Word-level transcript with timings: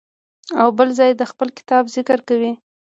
او 0.61 0.67
بل 0.77 0.89
ځای 0.99 1.11
د 1.15 1.21
خپل 1.31 1.47
کتاب 1.57 1.83
ذکر 1.95 2.19
کوي. 2.29 2.51